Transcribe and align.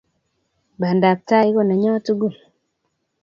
Bandaptai 0.79 1.47
ko 1.55 1.61
nenyo 1.65 1.93
tugul 2.05 2.35